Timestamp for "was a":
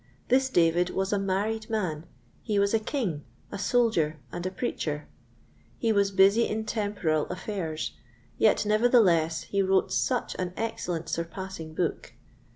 0.89-1.19, 2.57-2.79